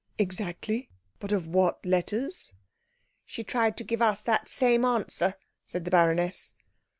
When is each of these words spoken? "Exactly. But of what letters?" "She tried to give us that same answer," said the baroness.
"Exactly. 0.17 0.89
But 1.19 1.31
of 1.31 1.45
what 1.45 1.85
letters?" 1.85 2.53
"She 3.23 3.43
tried 3.43 3.77
to 3.77 3.83
give 3.83 4.01
us 4.01 4.23
that 4.23 4.47
same 4.49 4.83
answer," 4.83 5.35
said 5.63 5.85
the 5.85 5.91
baroness. 5.91 6.55